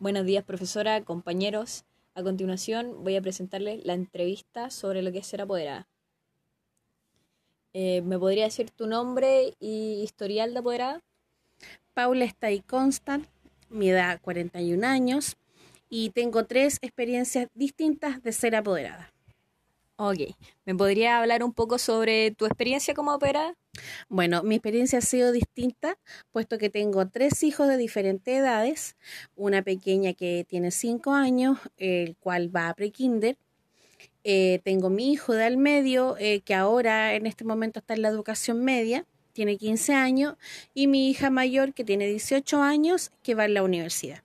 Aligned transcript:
Buenos 0.00 0.24
días, 0.26 0.44
profesora, 0.44 1.02
compañeros. 1.02 1.84
A 2.14 2.22
continuación 2.22 3.02
voy 3.02 3.16
a 3.16 3.20
presentarles 3.20 3.84
la 3.84 3.94
entrevista 3.94 4.70
sobre 4.70 5.02
lo 5.02 5.10
que 5.10 5.18
es 5.18 5.26
ser 5.26 5.40
apoderada. 5.40 5.88
Eh, 7.72 8.00
¿Me 8.02 8.16
podría 8.16 8.44
decir 8.44 8.70
tu 8.70 8.86
nombre 8.86 9.54
y 9.58 10.00
historial 10.04 10.52
de 10.52 10.60
apoderada? 10.60 11.02
Paula 11.94 12.26
está 12.26 12.52
y 12.52 12.60
Constant, 12.60 13.26
mi 13.70 13.90
edad 13.90 14.20
41 14.22 14.86
años 14.86 15.36
y 15.90 16.10
tengo 16.10 16.44
tres 16.44 16.78
experiencias 16.80 17.48
distintas 17.54 18.22
de 18.22 18.30
ser 18.30 18.54
apoderada. 18.54 19.12
Ok, 20.00 20.18
¿me 20.64 20.76
podría 20.76 21.18
hablar 21.18 21.42
un 21.42 21.52
poco 21.52 21.76
sobre 21.76 22.30
tu 22.30 22.46
experiencia 22.46 22.94
como 22.94 23.10
apoderada? 23.10 23.56
Bueno, 24.08 24.44
mi 24.44 24.54
experiencia 24.54 25.00
ha 25.00 25.02
sido 25.02 25.32
distinta, 25.32 25.98
puesto 26.30 26.56
que 26.56 26.70
tengo 26.70 27.08
tres 27.08 27.42
hijos 27.42 27.66
de 27.66 27.76
diferentes 27.76 28.32
edades, 28.32 28.96
una 29.34 29.62
pequeña 29.62 30.12
que 30.12 30.46
tiene 30.48 30.70
cinco 30.70 31.14
años, 31.14 31.58
el 31.78 32.16
cual 32.16 32.54
va 32.54 32.68
a 32.68 32.74
prekinder. 32.74 33.38
Eh, 34.22 34.60
tengo 34.62 34.88
mi 34.88 35.12
hijo 35.12 35.32
de 35.32 35.42
al 35.44 35.56
medio, 35.56 36.16
eh, 36.20 36.42
que 36.42 36.54
ahora 36.54 37.14
en 37.14 37.26
este 37.26 37.44
momento 37.44 37.80
está 37.80 37.94
en 37.94 38.02
la 38.02 38.08
educación 38.08 38.62
media, 38.62 39.04
tiene 39.32 39.56
15 39.56 39.94
años, 39.94 40.36
y 40.74 40.86
mi 40.86 41.10
hija 41.10 41.28
mayor, 41.30 41.74
que 41.74 41.82
tiene 41.82 42.06
18 42.06 42.62
años, 42.62 43.10
que 43.24 43.34
va 43.34 43.46
en 43.46 43.54
la 43.54 43.64
universidad. 43.64 44.22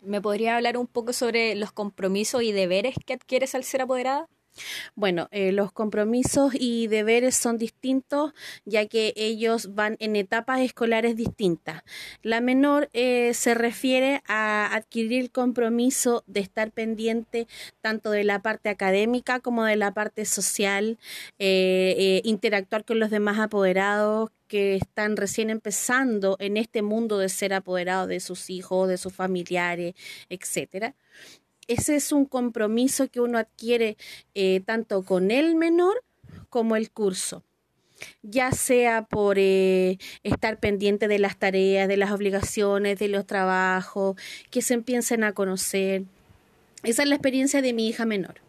¿Me 0.00 0.22
podría 0.22 0.56
hablar 0.56 0.78
un 0.78 0.86
poco 0.86 1.12
sobre 1.12 1.54
los 1.54 1.70
compromisos 1.70 2.42
y 2.42 2.52
deberes 2.52 2.94
que 3.04 3.12
adquieres 3.12 3.54
al 3.54 3.64
ser 3.64 3.82
apoderada? 3.82 4.26
Bueno, 4.94 5.28
eh, 5.30 5.52
los 5.52 5.72
compromisos 5.72 6.52
y 6.54 6.86
deberes 6.86 7.36
son 7.36 7.58
distintos 7.58 8.32
ya 8.64 8.86
que 8.86 9.12
ellos 9.16 9.74
van 9.74 9.96
en 10.00 10.16
etapas 10.16 10.60
escolares 10.60 11.16
distintas. 11.16 11.82
La 12.22 12.40
menor 12.40 12.88
eh, 12.92 13.34
se 13.34 13.54
refiere 13.54 14.22
a 14.26 14.74
adquirir 14.74 15.20
el 15.20 15.30
compromiso 15.30 16.24
de 16.26 16.40
estar 16.40 16.70
pendiente 16.72 17.46
tanto 17.80 18.10
de 18.10 18.24
la 18.24 18.42
parte 18.42 18.68
académica 18.68 19.40
como 19.40 19.64
de 19.64 19.76
la 19.76 19.92
parte 19.92 20.24
social, 20.24 20.98
eh, 21.38 22.20
interactuar 22.24 22.84
con 22.84 22.98
los 22.98 23.10
demás 23.10 23.38
apoderados 23.38 24.30
que 24.48 24.76
están 24.76 25.16
recién 25.16 25.50
empezando 25.50 26.36
en 26.38 26.56
este 26.56 26.82
mundo 26.82 27.18
de 27.18 27.28
ser 27.28 27.52
apoderados 27.52 28.08
de 28.08 28.20
sus 28.20 28.48
hijos, 28.50 28.88
de 28.88 28.96
sus 28.96 29.12
familiares, 29.12 29.94
etcétera 30.28 30.94
ese 31.68 31.96
es 31.96 32.12
un 32.12 32.24
compromiso 32.24 33.08
que 33.08 33.20
uno 33.20 33.38
adquiere 33.38 33.96
eh, 34.34 34.60
tanto 34.64 35.02
con 35.02 35.30
el 35.30 35.54
menor 35.56 36.02
como 36.48 36.76
el 36.76 36.90
curso 36.90 37.44
ya 38.22 38.52
sea 38.52 39.06
por 39.06 39.38
eh, 39.38 39.98
estar 40.22 40.58
pendiente 40.60 41.08
de 41.08 41.18
las 41.18 41.38
tareas, 41.38 41.88
de 41.88 41.96
las 41.96 42.10
obligaciones, 42.10 42.98
de 42.98 43.08
los 43.08 43.26
trabajos, 43.26 44.16
que 44.50 44.62
se 44.62 44.74
empiecen 44.74 45.24
a 45.24 45.32
conocer. 45.32 46.04
Esa 46.82 47.02
es 47.02 47.08
la 47.08 47.14
experiencia 47.14 47.62
de 47.62 47.72
mi 47.72 47.88
hija 47.88 48.04
menor. 48.04 48.45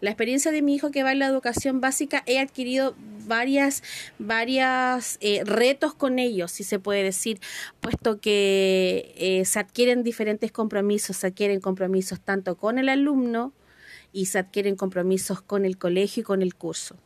La 0.00 0.10
experiencia 0.10 0.52
de 0.52 0.62
mi 0.62 0.74
hijo 0.74 0.90
que 0.90 1.02
va 1.02 1.12
en 1.12 1.18
la 1.18 1.26
educación 1.26 1.80
básica, 1.80 2.22
he 2.26 2.38
adquirido 2.38 2.94
varias, 3.26 3.82
varias 4.18 5.18
eh, 5.20 5.42
retos 5.44 5.94
con 5.94 6.18
ellos, 6.18 6.52
si 6.52 6.64
se 6.64 6.78
puede 6.78 7.02
decir, 7.02 7.40
puesto 7.80 8.20
que 8.20 9.14
eh, 9.16 9.44
se 9.44 9.58
adquieren 9.58 10.02
diferentes 10.02 10.52
compromisos, 10.52 11.16
se 11.16 11.26
adquieren 11.26 11.60
compromisos 11.60 12.20
tanto 12.20 12.56
con 12.56 12.78
el 12.78 12.88
alumno 12.88 13.52
y 14.12 14.26
se 14.26 14.38
adquieren 14.38 14.76
compromisos 14.76 15.42
con 15.42 15.64
el 15.64 15.78
colegio 15.78 16.20
y 16.20 16.24
con 16.24 16.42
el 16.42 16.54
curso. 16.54 16.96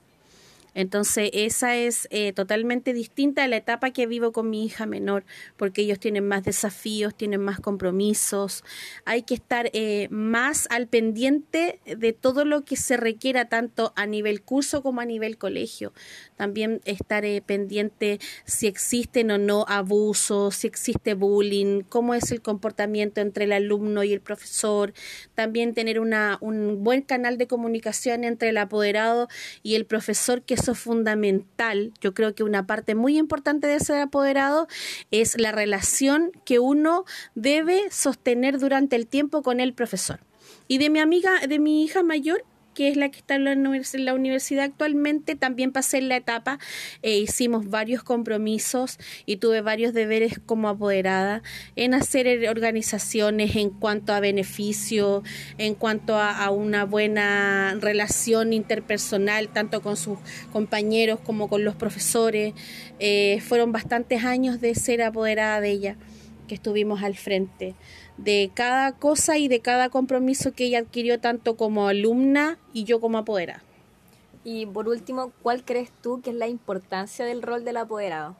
Entonces, 0.74 1.30
esa 1.32 1.76
es 1.76 2.08
eh, 2.10 2.32
totalmente 2.32 2.92
distinta 2.92 3.44
a 3.44 3.48
la 3.48 3.56
etapa 3.56 3.90
que 3.90 4.06
vivo 4.06 4.32
con 4.32 4.48
mi 4.50 4.64
hija 4.64 4.86
menor, 4.86 5.24
porque 5.56 5.82
ellos 5.82 5.98
tienen 5.98 6.26
más 6.26 6.44
desafíos, 6.44 7.14
tienen 7.14 7.40
más 7.40 7.60
compromisos, 7.60 8.64
hay 9.04 9.22
que 9.22 9.34
estar 9.34 9.70
eh, 9.72 10.08
más 10.10 10.66
al 10.70 10.86
pendiente 10.86 11.80
de 11.84 12.12
todo 12.12 12.44
lo 12.44 12.64
que 12.64 12.76
se 12.76 12.96
requiera, 12.96 13.48
tanto 13.48 13.92
a 13.96 14.06
nivel 14.06 14.42
curso 14.42 14.82
como 14.82 15.00
a 15.00 15.04
nivel 15.04 15.36
colegio. 15.36 15.92
También 16.36 16.80
estar 16.84 17.24
eh, 17.24 17.42
pendiente 17.44 18.18
si 18.44 18.66
existen 18.66 19.30
o 19.30 19.38
no 19.38 19.64
abusos, 19.68 20.56
si 20.56 20.66
existe 20.66 21.14
bullying, 21.14 21.82
cómo 21.82 22.14
es 22.14 22.32
el 22.32 22.40
comportamiento 22.40 23.20
entre 23.20 23.44
el 23.44 23.52
alumno 23.52 24.04
y 24.04 24.12
el 24.12 24.20
profesor. 24.20 24.92
También 25.34 25.74
tener 25.74 26.00
una, 26.00 26.38
un 26.40 26.82
buen 26.82 27.02
canal 27.02 27.38
de 27.38 27.46
comunicación 27.46 28.24
entre 28.24 28.48
el 28.50 28.56
apoderado 28.56 29.28
y 29.62 29.74
el 29.74 29.84
profesor 29.84 30.42
que 30.42 30.56
fundamental. 30.74 31.92
Yo 32.00 32.14
creo 32.14 32.34
que 32.34 32.44
una 32.44 32.66
parte 32.66 32.94
muy 32.94 33.18
importante 33.18 33.66
de 33.66 33.80
ser 33.80 33.98
apoderado 33.98 34.68
es 35.10 35.38
la 35.38 35.52
relación 35.52 36.32
que 36.44 36.58
uno 36.58 37.04
debe 37.34 37.90
sostener 37.90 38.58
durante 38.58 38.96
el 38.96 39.06
tiempo 39.06 39.42
con 39.42 39.60
el 39.60 39.74
profesor. 39.74 40.20
Y 40.68 40.78
de 40.78 40.90
mi 40.90 41.00
amiga, 41.00 41.46
de 41.46 41.58
mi 41.58 41.84
hija 41.84 42.02
mayor, 42.02 42.44
que 42.74 42.88
es 42.88 42.96
la 42.96 43.10
que 43.10 43.18
está 43.18 43.34
en 43.34 43.44
la, 43.44 44.14
universidad 44.14 44.64
actualmente, 44.64 45.36
también 45.36 45.72
pasé 45.72 45.98
en 45.98 46.08
la 46.08 46.16
etapa, 46.16 46.58
e 47.02 47.18
hicimos 47.18 47.68
varios 47.68 48.02
compromisos 48.02 48.98
y 49.26 49.36
tuve 49.36 49.60
varios 49.60 49.92
deberes 49.92 50.40
como 50.44 50.68
apoderada 50.68 51.42
en 51.76 51.94
hacer 51.94 52.48
organizaciones 52.48 53.56
en 53.56 53.70
cuanto 53.70 54.12
a 54.12 54.20
beneficio, 54.20 55.22
en 55.58 55.74
cuanto 55.74 56.18
a, 56.18 56.50
una 56.50 56.84
buena 56.84 57.76
relación 57.80 58.52
interpersonal, 58.52 59.48
tanto 59.48 59.80
con 59.80 59.96
sus 59.96 60.18
compañeros 60.52 61.20
como 61.20 61.48
con 61.48 61.64
los 61.64 61.74
profesores. 61.74 62.54
Eh, 62.98 63.40
fueron 63.46 63.72
bastantes 63.72 64.24
años 64.24 64.60
de 64.60 64.74
ser 64.74 65.02
apoderada 65.02 65.60
de 65.60 65.70
ella 65.70 65.96
que 66.52 66.56
estuvimos 66.56 67.02
al 67.02 67.16
frente 67.16 67.74
de 68.18 68.50
cada 68.52 68.92
cosa 68.92 69.38
y 69.38 69.48
de 69.48 69.60
cada 69.60 69.88
compromiso 69.88 70.52
que 70.52 70.64
ella 70.64 70.80
adquirió 70.80 71.18
tanto 71.18 71.56
como 71.56 71.88
alumna 71.88 72.58
y 72.74 72.84
yo 72.84 73.00
como 73.00 73.16
apoderada. 73.16 73.62
Y 74.44 74.66
por 74.66 74.86
último, 74.86 75.32
¿cuál 75.40 75.64
crees 75.64 75.90
tú 76.02 76.20
que 76.20 76.28
es 76.28 76.36
la 76.36 76.48
importancia 76.48 77.24
del 77.24 77.40
rol 77.40 77.64
del 77.64 77.78
apoderado? 77.78 78.36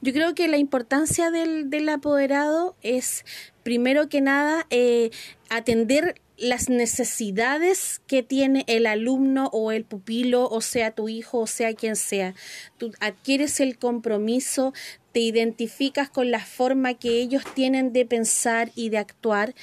Yo 0.00 0.14
creo 0.14 0.34
que 0.34 0.48
la 0.48 0.56
importancia 0.56 1.30
del, 1.30 1.68
del 1.68 1.86
apoderado 1.90 2.76
es, 2.80 3.26
primero 3.62 4.08
que 4.08 4.22
nada, 4.22 4.66
eh, 4.70 5.10
atender 5.50 6.14
las 6.38 6.70
necesidades 6.70 8.00
que 8.06 8.22
tiene 8.22 8.64
el 8.68 8.86
alumno 8.86 9.50
o 9.52 9.70
el 9.70 9.84
pupilo, 9.84 10.48
o 10.48 10.62
sea 10.62 10.92
tu 10.92 11.10
hijo, 11.10 11.40
o 11.40 11.46
sea 11.46 11.74
quien 11.74 11.96
sea. 11.96 12.34
Tú 12.78 12.92
adquieres 13.00 13.60
el 13.60 13.78
compromiso 13.78 14.72
te 15.14 15.20
identificas 15.20 16.10
con 16.10 16.32
la 16.32 16.40
forma 16.40 16.94
que 16.94 17.20
ellos 17.20 17.44
tienen 17.54 17.92
de 17.92 18.04
pensar 18.04 18.72
y 18.74 18.88
de 18.88 18.98
actuar. 18.98 19.54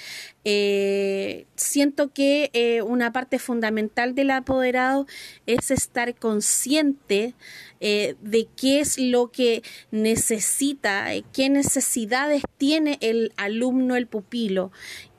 Eh, 0.46 1.46
siento 1.58 2.14
que 2.14 2.50
eh, 2.54 2.82
una 2.82 3.12
parte 3.12 3.38
fundamental 3.38 4.16
del 4.16 4.32
apoderado 4.32 5.08
es 5.48 5.70
estar 5.70 6.16
consciente 6.16 7.34
eh, 7.82 8.16
de 8.22 8.48
qué 8.56 8.80
es 8.80 8.98
lo 8.98 9.30
que 9.30 9.62
necesita, 9.92 11.08
qué 11.34 11.50
necesidades 11.50 12.44
tiene 12.58 12.98
el 13.02 13.34
alumno, 13.36 13.98
el 13.98 14.08
pupilo. 14.08 14.72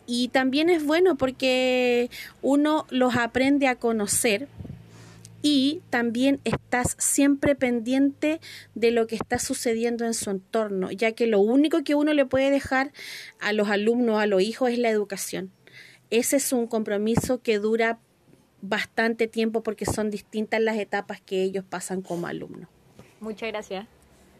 Y 0.06 0.28
también 0.28 0.70
es 0.70 0.82
bueno 0.82 1.16
porque 1.16 2.08
uno 2.40 2.86
los 2.88 3.16
aprende 3.16 3.68
a 3.68 3.76
conocer 3.76 4.48
y 5.42 5.82
también 5.90 6.40
estás 6.44 6.96
siempre 6.98 7.54
pendiente 7.54 8.40
de 8.74 8.92
lo 8.92 9.06
que 9.06 9.16
está 9.16 9.38
sucediendo 9.38 10.04
en 10.04 10.14
su 10.14 10.30
entorno, 10.30 10.90
ya 10.92 11.12
que 11.12 11.26
lo 11.26 11.40
único 11.40 11.82
que 11.82 11.96
uno 11.96 12.14
le 12.14 12.24
puede 12.24 12.50
dejar 12.50 12.92
a 13.40 13.52
los 13.52 13.68
alumnos, 13.68 14.20
a 14.20 14.26
los 14.26 14.40
hijos, 14.40 14.70
es 14.70 14.78
la 14.78 14.88
educación. 14.88 15.50
Ese 16.10 16.36
es 16.36 16.52
un 16.52 16.66
compromiso 16.66 17.42
que 17.42 17.58
dura 17.58 17.98
bastante 18.60 19.26
tiempo 19.26 19.62
porque 19.62 19.84
son 19.84 20.10
distintas 20.10 20.60
las 20.60 20.76
etapas 20.76 21.20
que 21.20 21.42
ellos 21.42 21.64
pasan 21.68 22.00
como 22.02 22.28
alumnos. 22.28 22.68
Muchas 23.20 23.48
gracias. 23.48 23.86